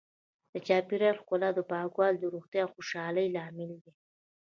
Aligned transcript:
د 0.51 0.53
چاپیریال 0.67 1.15
ښکلا 1.21 1.49
او 1.55 1.69
پاکوالی 1.71 2.17
د 2.19 2.25
روغتیا 2.33 2.61
او 2.65 2.73
خوشحالۍ 2.75 3.27
لامل 3.35 3.71
دی. 3.83 3.91